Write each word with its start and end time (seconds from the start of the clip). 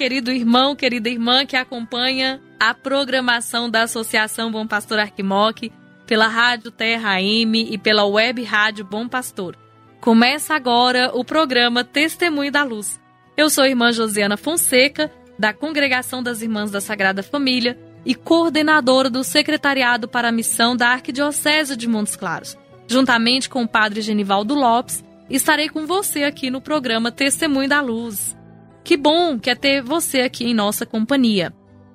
Querido 0.00 0.32
irmão, 0.32 0.74
querida 0.74 1.10
irmã 1.10 1.44
que 1.44 1.54
acompanha 1.54 2.40
a 2.58 2.72
programação 2.72 3.68
da 3.68 3.82
Associação 3.82 4.50
Bom 4.50 4.66
Pastor 4.66 4.98
Arquimoc 4.98 5.70
pela 6.06 6.26
Rádio 6.26 6.70
Terra 6.70 7.20
M 7.20 7.68
e 7.70 7.76
pela 7.76 8.06
Web 8.06 8.42
Rádio 8.42 8.82
Bom 8.82 9.06
Pastor. 9.06 9.58
Começa 10.00 10.54
agora 10.54 11.10
o 11.12 11.22
programa 11.22 11.84
Testemunho 11.84 12.50
da 12.50 12.62
Luz. 12.62 12.98
Eu 13.36 13.50
sou 13.50 13.62
a 13.62 13.68
irmã 13.68 13.92
Josiana 13.92 14.38
Fonseca, 14.38 15.12
da 15.38 15.52
Congregação 15.52 16.22
das 16.22 16.40
Irmãs 16.40 16.70
da 16.70 16.80
Sagrada 16.80 17.22
Família 17.22 17.78
e 18.02 18.14
coordenadora 18.14 19.10
do 19.10 19.22
Secretariado 19.22 20.08
para 20.08 20.28
a 20.28 20.32
Missão 20.32 20.74
da 20.74 20.88
Arquidiocese 20.88 21.76
de 21.76 21.86
Montes 21.86 22.16
Claros. 22.16 22.56
Juntamente 22.88 23.50
com 23.50 23.64
o 23.64 23.68
Padre 23.68 24.00
Genivaldo 24.00 24.54
Lopes, 24.54 25.04
estarei 25.28 25.68
com 25.68 25.86
você 25.86 26.22
aqui 26.22 26.50
no 26.50 26.62
programa 26.62 27.12
Testemunho 27.12 27.68
da 27.68 27.82
Luz. 27.82 28.39
Que 28.82 28.96
bom 28.96 29.38
que 29.38 29.50
é 29.50 29.54
ter 29.54 29.82
você 29.82 30.20
aqui 30.20 30.44
em 30.44 30.54
nossa 30.54 30.86
companhia. 30.86 31.52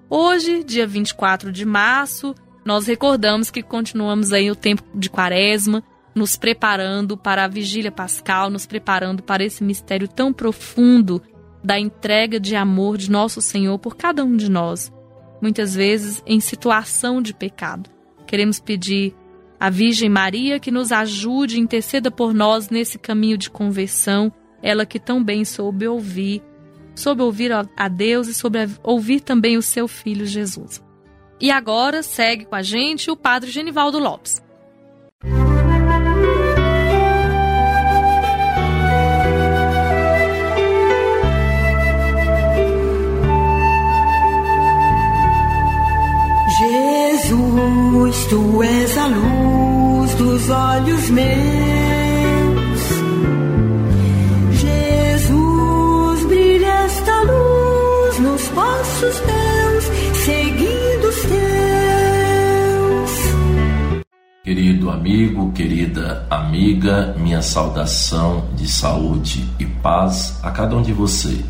Hoje, 0.10 0.64
dia 0.64 0.86
24 0.86 1.52
de 1.52 1.66
março, 1.66 2.36
nós 2.64 2.88
recordamos 2.88 3.50
que 3.50 3.62
continuamos 3.62 4.32
aí 4.32 4.50
o 4.50 4.56
tempo 4.56 4.84
de 4.94 5.10
quaresma, 5.10 5.84
nos 6.14 6.38
preparando 6.38 7.18
para 7.18 7.44
a 7.44 7.48
vigília 7.48 7.92
pascal, 7.92 8.50
nos 8.50 8.66
preparando 8.66 9.22
para 9.22 9.44
esse 9.44 9.64
mistério 9.64 10.08
tão 10.08 10.32
profundo 10.32 11.22
da 11.64 11.80
entrega 11.80 12.40
de 12.40 12.56
amor 12.56 12.98
de 12.98 13.10
nosso 13.12 13.42
Senhor 13.42 13.78
por 13.80 13.98
cada 13.98 14.24
um 14.24 14.38
de 14.38 14.50
nós, 14.50 14.94
muitas 15.42 15.76
vezes 15.76 16.24
em 16.26 16.40
situação 16.40 17.22
de 17.22 17.34
pecado. 17.34 17.90
Queremos 18.28 18.60
pedir 18.60 19.14
à 19.60 19.70
Virgem 19.70 20.10
Maria 20.10 20.60
que 20.60 20.72
nos 20.72 20.92
ajude 20.92 21.60
interceda 21.60 22.12
por 22.12 22.34
nós 22.34 22.70
nesse 22.70 22.98
caminho 23.00 23.38
de 23.38 23.50
conversão, 23.50 24.32
ela 24.62 24.86
que 24.86 25.00
tão 25.00 25.24
bem 25.24 25.44
soube 25.44 25.88
ouvir 25.88 26.42
soube 26.96 27.22
ouvir 27.22 27.52
a 27.52 27.88
Deus 27.88 28.28
e 28.28 28.34
sobre 28.34 28.68
ouvir 28.84 29.20
também 29.20 29.58
o 29.58 29.62
seu 29.62 29.88
filho 29.88 30.26
Jesus. 30.26 30.84
E 31.40 31.52
agora 31.52 32.02
segue 32.02 32.46
com 32.46 32.56
a 32.56 32.62
gente 32.62 33.12
o 33.12 33.18
Padre 33.18 33.52
Genivaldo 33.52 34.00
Lopes. 34.00 34.42
Jesus, 46.58 48.26
tu 48.28 48.64
és 48.64 48.98
a 48.98 49.08
luz 49.08 50.14
dos 50.16 50.50
olhos 50.50 51.10
meus. 51.10 51.75
Passos 58.76 59.22
meus, 59.22 59.86
seguindo 60.26 61.08
os 61.08 61.22
teus. 61.22 61.36
Querido 64.44 64.90
amigo, 64.90 65.52
querida 65.54 66.26
amiga, 66.30 67.16
minha 67.18 67.42
saudação 67.42 68.50
de 68.56 68.68
saúde 68.68 69.50
e 69.60 69.66
paz 69.66 70.38
a 70.44 70.52
cada 70.52 70.76
um 70.76 70.82
de 70.82 70.92
você, 70.92 71.44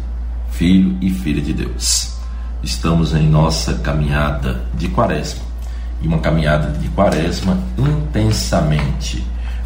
filho 0.51 0.95
e 1.01 1.09
filha 1.09 1.41
de 1.41 1.53
Deus. 1.53 2.13
Estamos 2.63 3.13
em 3.13 3.27
nossa 3.27 3.73
caminhada 3.75 4.61
de 4.75 4.87
quaresma 4.89 5.43
e 6.01 6.07
uma 6.07 6.19
caminhada 6.19 6.77
de 6.77 6.87
quaresma 6.89 7.57
intensamente, 7.77 9.25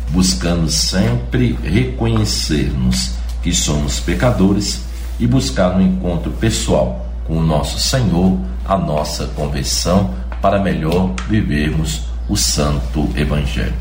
buscando 0.09 0.70
sempre 0.70 1.58
reconhecermos 1.64 3.16
que 3.44 3.53
somos 3.53 4.00
pecadores 4.00 4.84
e 5.20 5.28
buscar 5.28 5.76
um 5.76 5.81
encontro 5.81 6.31
pessoal 6.31 7.09
com 7.29 7.38
o 7.38 7.45
nosso 7.45 7.79
Senhor, 7.79 8.40
a 8.66 8.75
nossa 8.75 9.28
conversão, 9.28 10.16
para 10.41 10.59
melhor 10.59 11.13
vivermos 11.29 12.01
o 12.28 12.35
Santo 12.35 13.07
Evangelho. 13.16 13.75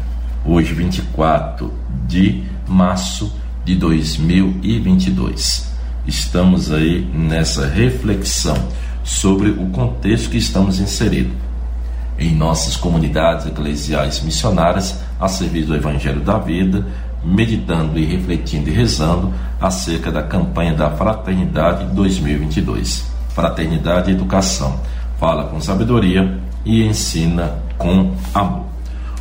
Hoje, 0.45 0.75
24 0.75 1.73
de 2.07 2.45
março 2.69 3.33
de 3.65 3.75
2022, 3.75 5.67
estamos 6.07 6.71
aí 6.71 7.01
nessa 7.15 7.67
reflexão 7.67 8.57
sobre 9.03 9.49
o 9.49 9.71
contexto 9.71 10.29
que 10.29 10.37
estamos 10.37 10.79
inseridos 10.79 11.33
em 12.19 12.35
nossas 12.35 12.77
comunidades 12.77 13.47
eclesiais 13.47 14.21
missionárias 14.21 15.01
a 15.19 15.27
serviço 15.27 15.69
do 15.69 15.77
Evangelho 15.77 16.21
da 16.21 16.37
Vida, 16.39 16.87
meditando 17.25 17.99
e 17.99 18.05
refletindo 18.05 18.69
e 18.69 18.73
rezando 18.75 19.33
acerca 19.59 20.13
da 20.13 20.23
campanha 20.23 20.75
da 20.75 20.91
Fraternidade 20.91 21.87
2022. 21.95 23.18
Fraternidade 23.39 24.11
e 24.11 24.15
Educação. 24.15 24.81
Fala 25.17 25.45
com 25.45 25.61
sabedoria 25.61 26.41
e 26.65 26.83
ensina 26.83 27.63
com 27.79 28.13
amor. 28.35 28.67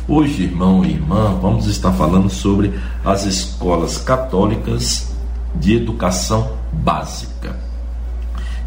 Hoje, 0.08 0.42
irmão 0.42 0.84
e 0.84 0.90
irmã, 0.90 1.38
vamos 1.40 1.68
estar 1.68 1.92
falando 1.92 2.28
sobre 2.28 2.76
as 3.04 3.24
escolas 3.24 3.96
católicas 3.98 5.14
de 5.54 5.76
educação 5.76 6.50
básica. 6.72 7.54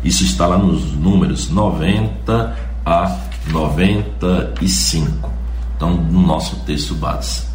Isso 0.02 0.24
está 0.24 0.48
lá 0.48 0.58
nos 0.58 0.94
números 0.94 1.50
90 1.50 2.56
a 2.86 3.18
95. 3.52 5.30
Então, 5.76 5.96
no 5.96 6.22
nosso 6.26 6.62
texto 6.62 6.96
base. 6.96 7.51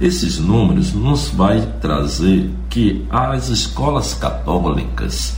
Esses 0.00 0.38
números 0.38 0.92
nos 0.92 1.28
vai 1.28 1.60
trazer 1.80 2.50
que 2.70 3.04
as 3.10 3.48
escolas 3.48 4.14
católicas 4.14 5.36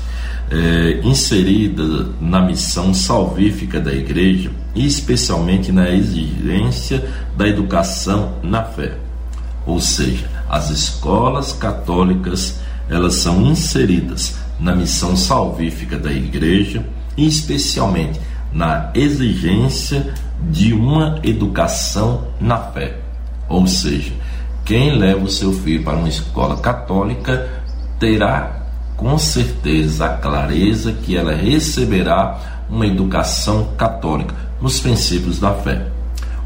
é, 0.50 1.00
inseridas 1.02 2.08
na 2.20 2.42
missão 2.42 2.92
salvífica 2.92 3.80
da 3.80 3.92
igreja 3.92 4.50
e 4.74 4.84
especialmente 4.84 5.72
na 5.72 5.90
exigência 5.90 7.08
da 7.36 7.48
educação 7.48 8.34
na 8.42 8.64
fé. 8.64 8.96
Ou 9.66 9.80
seja, 9.80 10.28
as 10.48 10.70
escolas 10.70 11.52
católicas 11.52 12.60
elas 12.88 13.14
são 13.14 13.46
inseridas 13.46 14.36
na 14.58 14.74
missão 14.74 15.16
salvífica 15.16 15.96
da 15.96 16.12
igreja 16.12 16.84
e 17.16 17.26
especialmente 17.26 18.20
na 18.52 18.90
exigência 18.94 20.12
de 20.50 20.72
uma 20.72 21.20
educação 21.22 22.26
na 22.40 22.58
fé. 22.58 22.98
Ou 23.48 23.66
seja, 23.66 24.12
quem 24.64 24.96
leva 24.96 25.24
o 25.24 25.30
seu 25.30 25.52
filho 25.52 25.82
para 25.82 25.96
uma 25.96 26.08
escola 26.08 26.56
católica 26.58 27.48
terá 27.98 28.60
com 28.96 29.16
certeza 29.18 30.06
a 30.06 30.16
clareza 30.16 30.92
que 30.92 31.16
ela 31.16 31.34
receberá 31.34 32.66
uma 32.68 32.86
educação 32.86 33.72
católica 33.76 34.34
nos 34.60 34.78
princípios 34.80 35.38
da 35.38 35.54
fé. 35.54 35.86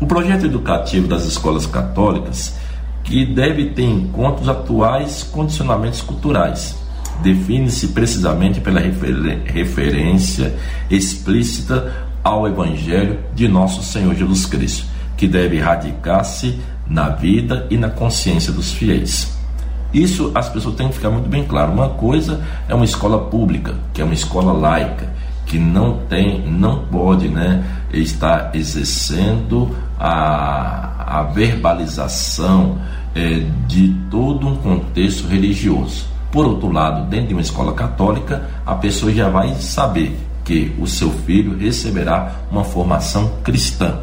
O 0.00 0.06
projeto 0.06 0.46
educativo 0.46 1.06
das 1.06 1.24
escolas 1.24 1.66
católicas 1.66 2.54
que 3.02 3.26
deve 3.26 3.66
ter 3.66 3.82
em 3.82 4.08
conta 4.08 4.42
os 4.42 4.48
atuais 4.48 5.22
condicionamentos 5.22 6.00
culturais 6.00 6.76
define-se 7.22 7.88
precisamente 7.88 8.60
pela 8.60 8.80
refer 8.80 9.42
referência 9.44 10.56
explícita 10.90 12.06
ao 12.22 12.48
Evangelho 12.48 13.18
de 13.34 13.46
nosso 13.46 13.82
Senhor 13.82 14.14
Jesus 14.14 14.46
Cristo, 14.46 14.86
que 15.24 15.28
deve 15.28 15.58
radicar-se 15.58 16.60
na 16.86 17.08
vida 17.08 17.66
e 17.70 17.78
na 17.78 17.88
consciência 17.88 18.52
dos 18.52 18.72
fiéis. 18.72 19.34
Isso 19.90 20.30
as 20.34 20.50
pessoas 20.50 20.74
têm 20.74 20.88
que 20.88 20.96
ficar 20.96 21.08
muito 21.08 21.30
bem 21.30 21.44
claro. 21.44 21.72
Uma 21.72 21.88
coisa 21.88 22.42
é 22.68 22.74
uma 22.74 22.84
escola 22.84 23.18
pública, 23.18 23.74
que 23.94 24.02
é 24.02 24.04
uma 24.04 24.12
escola 24.12 24.52
laica, 24.52 25.08
que 25.46 25.58
não 25.58 26.00
tem, 26.10 26.42
não 26.42 26.84
pode, 26.86 27.28
né, 27.28 27.64
estar 27.90 28.54
exercendo 28.54 29.74
a, 29.98 31.20
a 31.20 31.22
verbalização 31.22 32.76
é, 33.14 33.46
de 33.66 33.96
todo 34.10 34.46
um 34.46 34.56
contexto 34.56 35.26
religioso. 35.26 36.04
Por 36.30 36.44
outro 36.44 36.70
lado, 36.70 37.08
dentro 37.08 37.28
de 37.28 37.34
uma 37.34 37.40
escola 37.40 37.72
católica, 37.72 38.46
a 38.66 38.74
pessoa 38.74 39.10
já 39.10 39.30
vai 39.30 39.54
saber 39.54 40.18
que 40.44 40.74
o 40.78 40.86
seu 40.86 41.10
filho 41.10 41.56
receberá 41.56 42.30
uma 42.50 42.64
formação 42.64 43.36
cristã. 43.42 44.00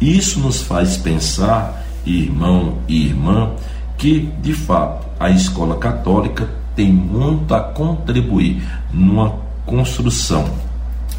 Isso 0.00 0.40
nos 0.40 0.62
faz 0.62 0.96
pensar, 0.96 1.84
irmão 2.04 2.78
e 2.88 3.06
irmã, 3.06 3.52
que 3.96 4.20
de 4.42 4.52
fato 4.52 5.06
a 5.18 5.30
escola 5.30 5.76
católica 5.76 6.48
tem 6.74 6.92
muito 6.92 7.54
a 7.54 7.60
contribuir 7.60 8.62
numa 8.92 9.36
construção 9.64 10.44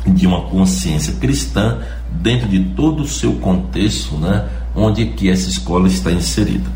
de 0.05 0.27
uma 0.27 0.41
consciência 0.41 1.13
cristã 1.13 1.79
dentro 2.11 2.47
de 2.47 2.59
todo 2.59 3.01
o 3.01 3.07
seu 3.07 3.33
contexto, 3.35 4.15
né, 4.17 4.47
onde 4.75 5.05
que 5.07 5.29
essa 5.29 5.49
escola 5.49 5.87
está 5.87 6.11
inserida. 6.11 6.69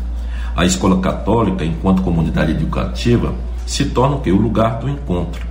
A 0.56 0.64
escola 0.64 1.00
católica, 1.00 1.64
enquanto 1.64 2.02
comunidade 2.02 2.50
educativa, 2.50 3.34
se 3.66 3.84
torna 3.86 4.16
o? 4.16 4.32
O 4.32 4.36
lugar 4.36 4.80
do 4.80 4.88
encontro, 4.88 5.46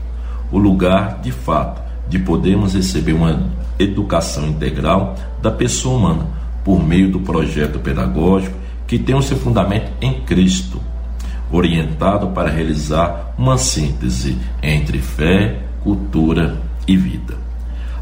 o 0.52 0.58
lugar 0.58 1.20
de 1.22 1.32
fato 1.32 1.82
de 2.10 2.20
podermos 2.20 2.74
receber 2.74 3.14
uma 3.14 3.44
educação 3.78 4.48
integral 4.48 5.16
da 5.42 5.52
pessoa 5.52 5.98
humana 5.98 6.39
por 6.70 6.86
meio 6.86 7.10
do 7.10 7.22
projeto 7.22 7.80
pedagógico 7.80 8.56
que 8.86 9.00
tem 9.00 9.16
o 9.16 9.24
seu 9.24 9.36
fundamento 9.36 9.92
em 10.00 10.22
Cristo, 10.22 10.80
orientado 11.52 12.28
para 12.28 12.48
realizar 12.48 13.34
uma 13.40 13.58
síntese 13.58 14.38
entre 14.62 15.00
fé, 15.00 15.64
cultura 15.84 16.62
e 16.88 16.96
vida. 16.96 17.36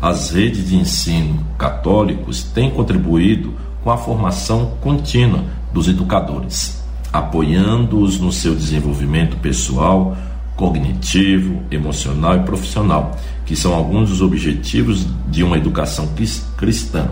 As 0.02 0.31
redes 0.31 0.68
de 0.68 0.75
ensino 0.75 1.46
católicos 1.58 2.44
têm 2.44 2.69
contribuído 2.69 3.54
com 3.86 3.90
a 3.90 3.96
formação 3.96 4.74
contínua 4.81 5.46
dos 5.72 5.88
educadores, 5.88 6.84
apoiando-os 7.14 8.19
no 8.19 8.34
seu 8.34 8.54
desenvolvimento 8.54 9.38
pessoal, 9.38 10.18
cognitivo, 10.58 11.62
emocional 11.72 12.36
e 12.36 12.44
profissional, 12.44 13.16
que 13.46 13.56
são 13.56 13.74
alguns 13.74 14.10
dos 14.10 14.22
objetivos 14.22 15.08
de 15.30 15.42
uma 15.42 15.56
educação 15.56 16.10
cristã, 16.58 17.08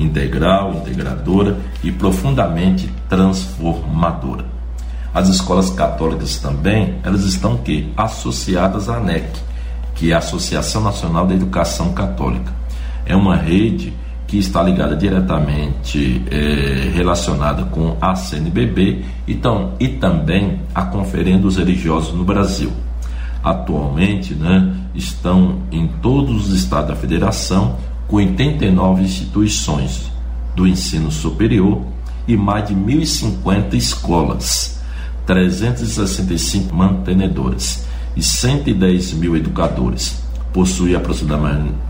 integral, 0.00 0.72
integradora 0.74 1.58
e 1.84 1.92
profundamente 1.92 2.90
transformadora. 3.08 4.44
As 5.12 5.28
escolas 5.28 5.70
católicas 5.70 6.38
também, 6.38 6.96
elas 7.02 7.24
estão 7.24 7.58
que 7.58 7.92
associadas 7.96 8.88
à 8.88 8.96
ANEC, 8.96 9.28
que 9.94 10.12
é 10.12 10.14
a 10.14 10.18
Associação 10.18 10.82
Nacional 10.82 11.26
da 11.26 11.34
Educação 11.34 11.92
Católica. 11.92 12.52
É 13.04 13.14
uma 13.14 13.36
rede 13.36 13.92
que 14.26 14.38
está 14.38 14.62
ligada 14.62 14.94
diretamente 14.96 16.22
é, 16.30 16.88
relacionada 16.94 17.64
com 17.64 17.96
a 18.00 18.14
CNBB 18.14 19.04
então, 19.26 19.74
e 19.80 19.88
também 19.88 20.60
a 20.72 20.82
Conferência 20.82 21.40
dos 21.40 21.56
Religiosos 21.56 22.14
no 22.14 22.24
Brasil. 22.24 22.70
Atualmente, 23.42 24.34
né, 24.34 24.72
estão 24.94 25.62
em 25.72 25.88
todos 26.00 26.46
os 26.48 26.54
estados 26.54 26.90
da 26.90 26.94
federação 26.94 27.76
com 28.10 28.16
89 28.16 29.04
instituições 29.04 30.10
do 30.56 30.66
ensino 30.66 31.12
superior 31.12 31.80
e 32.26 32.36
mais 32.36 32.66
de 32.66 32.74
1.050 32.74 33.74
escolas, 33.74 34.80
365 35.24 36.74
mantenedoras 36.74 37.86
e 38.16 38.22
110 38.22 39.12
mil 39.12 39.36
educadores. 39.36 40.20
Possui 40.52 40.96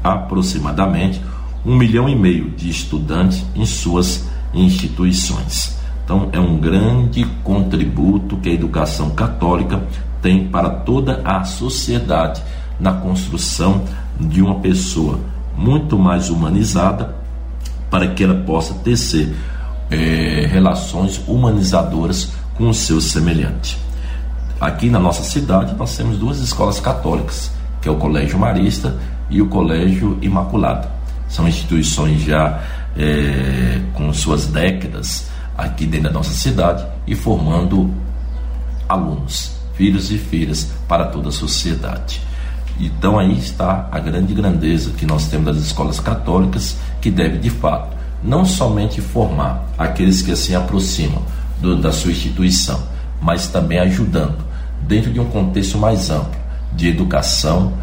aproximadamente 0.05 1.23
um 1.65 1.75
milhão 1.75 2.07
e 2.07 2.15
meio 2.15 2.51
de 2.51 2.69
estudantes 2.69 3.43
em 3.55 3.65
suas 3.65 4.29
instituições. 4.53 5.79
Então, 6.05 6.29
é 6.33 6.41
um 6.41 6.59
grande 6.59 7.25
contributo 7.43 8.37
que 8.37 8.51
a 8.51 8.53
educação 8.53 9.11
católica 9.11 9.83
tem 10.21 10.49
para 10.49 10.69
toda 10.69 11.23
a 11.25 11.45
sociedade 11.45 12.43
na 12.79 12.93
construção 12.93 13.85
de 14.19 14.43
uma 14.43 14.57
pessoa 14.57 15.19
muito 15.61 15.99
mais 15.99 16.31
humanizada 16.31 17.15
para 17.91 18.09
que 18.09 18.25
ela 18.25 18.35
possa 18.47 18.73
tecer 18.75 19.37
é, 19.91 20.49
relações 20.51 21.21
humanizadoras 21.29 22.33
com 22.57 22.71
o 22.71 22.75
seu 22.75 22.99
semelhante. 23.01 23.79
Aqui 24.59 24.89
na 24.89 24.99
nossa 24.99 25.23
cidade 25.23 25.75
nós 25.75 25.95
temos 25.97 26.17
duas 26.17 26.39
escolas 26.39 26.81
católicas, 26.81 27.53
que 27.83 27.89
é 27.89 27.93
o 27.93 27.97
Colégio 27.97 28.39
Marista 28.39 28.97
e 29.29 29.43
o 29.43 29.49
Colégio 29.49 30.19
Imaculado. 30.23 30.89
São 31.29 31.47
instituições 31.47 32.23
já 32.23 32.61
é, 32.97 33.81
com 33.93 34.11
suas 34.15 34.47
décadas 34.47 35.29
aqui 35.57 35.85
dentro 35.85 36.09
da 36.09 36.15
nossa 36.15 36.33
cidade 36.33 36.87
e 37.07 37.15
formando 37.15 37.93
alunos, 38.89 39.53
filhos 39.75 40.11
e 40.11 40.17
filhas 40.17 40.71
para 40.89 41.07
toda 41.07 41.29
a 41.29 41.33
sociedade. 41.33 42.30
Então 42.81 43.19
aí 43.19 43.39
está 43.39 43.89
a 43.93 43.99
grande 43.99 44.33
grandeza 44.33 44.93
que 44.93 45.05
nós 45.05 45.29
temos 45.29 45.55
das 45.55 45.65
escolas 45.67 46.01
católicas, 46.01 46.79
que 47.01 47.11
deve 47.11 47.37
de 47.37 47.51
fato 47.51 47.95
não 48.25 48.45
somente 48.45 49.03
formar 49.03 49.67
aqueles 49.77 50.23
que 50.23 50.35
se 50.35 50.55
aproximam 50.55 51.23
do, 51.61 51.77
da 51.77 51.93
sua 51.93 52.11
instituição, 52.11 52.83
mas 53.21 53.47
também 53.49 53.79
ajudando, 53.79 54.39
dentro 54.83 55.13
de 55.13 55.21
um 55.21 55.27
contexto 55.27 55.77
mais 55.77 56.11
amplo 56.11 56.41
de 56.73 56.89
educação, 56.89 57.75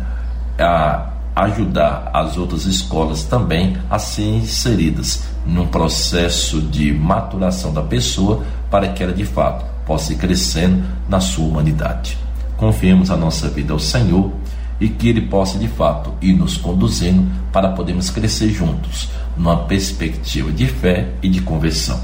a 0.57 1.13
ajudar 1.35 2.09
as 2.13 2.35
outras 2.35 2.65
escolas 2.65 3.23
também 3.23 3.77
a 3.91 3.99
serem 3.99 4.37
inseridas 4.37 5.23
num 5.45 5.67
processo 5.67 6.59
de 6.59 6.91
maturação 6.91 7.71
da 7.71 7.83
pessoa 7.83 8.43
para 8.71 8.87
que 8.89 9.03
ela 9.03 9.13
de 9.13 9.25
fato 9.25 9.63
possa 9.85 10.13
ir 10.13 10.17
crescendo 10.17 10.83
na 11.07 11.19
sua 11.19 11.45
humanidade. 11.45 12.17
Confiemos 12.57 13.11
a 13.11 13.15
nossa 13.15 13.47
vida 13.47 13.71
ao 13.71 13.79
Senhor 13.79 14.31
e 14.79 14.89
que 14.89 15.09
Ele 15.09 15.21
possa 15.21 15.57
de 15.57 15.67
fato 15.67 16.13
ir 16.21 16.33
nos 16.33 16.57
conduzindo 16.57 17.29
para 17.51 17.69
podermos 17.69 18.09
crescer 18.09 18.49
juntos 18.49 19.09
numa 19.35 19.57
perspectiva 19.65 20.51
de 20.51 20.67
fé 20.67 21.09
e 21.21 21.29
de 21.29 21.41
conversão. 21.41 21.99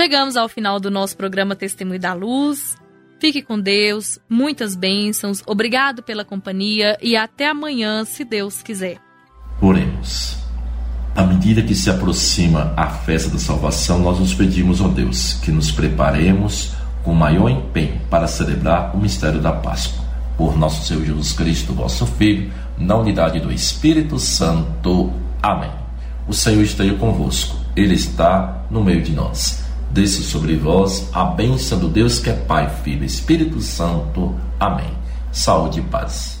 Chegamos 0.00 0.34
ao 0.34 0.48
final 0.48 0.80
do 0.80 0.90
nosso 0.90 1.14
programa 1.14 1.54
Testemunho 1.54 2.00
da 2.00 2.14
Luz. 2.14 2.74
Fique 3.18 3.42
com 3.42 3.60
Deus, 3.60 4.18
muitas 4.30 4.74
bênçãos, 4.74 5.42
obrigado 5.46 6.02
pela 6.02 6.24
companhia 6.24 6.96
e 7.02 7.14
até 7.18 7.48
amanhã, 7.48 8.02
se 8.06 8.24
Deus 8.24 8.62
quiser. 8.62 8.96
Oremos. 9.60 10.38
À 11.14 11.22
medida 11.22 11.60
que 11.60 11.74
se 11.74 11.90
aproxima 11.90 12.72
a 12.78 12.86
festa 12.86 13.28
da 13.28 13.38
salvação, 13.38 13.98
nós 13.98 14.18
nos 14.18 14.32
pedimos, 14.32 14.80
ó 14.80 14.88
Deus, 14.88 15.34
que 15.34 15.52
nos 15.52 15.70
preparemos 15.70 16.72
com 17.04 17.12
maior 17.12 17.50
empenho 17.50 18.00
para 18.08 18.26
celebrar 18.26 18.96
o 18.96 18.98
mistério 18.98 19.38
da 19.38 19.52
Páscoa. 19.52 20.02
Por 20.34 20.56
nosso 20.56 20.86
Senhor 20.86 21.04
Jesus 21.04 21.34
Cristo, 21.34 21.74
vosso 21.74 22.06
Filho, 22.06 22.50
na 22.78 22.96
unidade 22.96 23.38
do 23.38 23.52
Espírito 23.52 24.18
Santo. 24.18 25.12
Amém. 25.42 25.70
O 26.26 26.32
Senhor 26.32 26.62
esteja 26.62 26.94
convosco, 26.94 27.54
Ele 27.76 27.94
está 27.94 28.64
no 28.70 28.82
meio 28.82 29.02
de 29.02 29.12
nós 29.12 29.68
desça 29.90 30.22
sobre 30.22 30.56
vós 30.56 31.08
a 31.12 31.24
bênção 31.24 31.78
do 31.78 31.88
Deus 31.88 32.18
que 32.18 32.30
é 32.30 32.34
Pai, 32.34 32.70
Filho 32.82 33.02
e 33.02 33.06
Espírito 33.06 33.60
Santo. 33.60 34.34
Amém. 34.58 34.92
Saúde 35.32 35.80
e 35.80 35.82
paz. 35.82 36.40